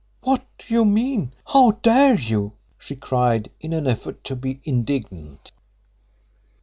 "What 0.23 0.41
do 0.57 0.73
you 0.73 0.83
mean? 0.83 1.35
How 1.45 1.73
dare 1.83 2.15
you?" 2.15 2.53
she 2.79 2.95
cried, 2.95 3.51
in 3.59 3.71
an 3.71 3.85
effort 3.85 4.23
to 4.23 4.35
be 4.35 4.59
indignant. 4.63 5.51